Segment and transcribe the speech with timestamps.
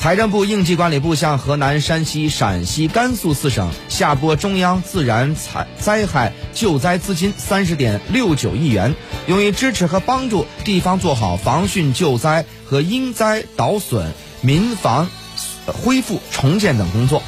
[0.00, 8.94] 财政部、应急管理部向河南、山西、陕西、甘肃四省下拨中央自然灾灾害救灾资金三十点六九亿元，
[9.26, 15.06] 用于支持和帮助地方做好防汛救灾和因灾倒损、民房
[15.66, 17.22] 恢复重建等工作。